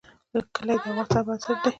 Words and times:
کلي 0.55 0.73
د 0.75 0.77
افغانستان 0.87 1.21
بنسټ 1.27 1.57
دی 1.63 1.69